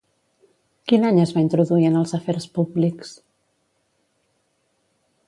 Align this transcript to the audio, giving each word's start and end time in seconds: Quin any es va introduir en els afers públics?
Quin 0.91 1.03
any 1.09 1.19
es 1.25 1.33
va 1.35 1.43
introduir 1.43 1.85
en 1.89 1.99
els 1.99 2.15
afers 2.19 2.47
públics? 2.55 3.13